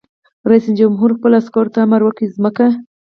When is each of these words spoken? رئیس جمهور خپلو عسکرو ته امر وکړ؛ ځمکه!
رئیس 0.49 0.65
جمهور 0.79 1.09
خپلو 1.17 1.35
عسکرو 1.41 1.73
ته 1.73 1.79
امر 1.85 2.01
وکړ؛ 2.03 2.25
ځمکه! 2.35 2.67